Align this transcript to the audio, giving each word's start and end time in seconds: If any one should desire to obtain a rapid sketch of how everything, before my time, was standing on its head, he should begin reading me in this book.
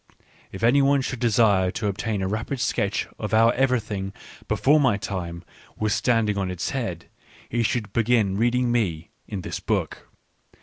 If 0.51 0.63
any 0.63 0.81
one 0.81 1.01
should 1.01 1.19
desire 1.19 1.69
to 1.69 1.85
obtain 1.85 2.23
a 2.23 2.27
rapid 2.27 2.59
sketch 2.59 3.07
of 3.19 3.33
how 3.33 3.49
everything, 3.49 4.13
before 4.47 4.79
my 4.79 4.97
time, 4.97 5.43
was 5.77 5.93
standing 5.93 6.39
on 6.39 6.49
its 6.49 6.71
head, 6.71 7.07
he 7.49 7.61
should 7.61 7.93
begin 7.93 8.35
reading 8.35 8.71
me 8.71 9.11
in 9.27 9.41
this 9.41 9.59
book. 9.59 10.09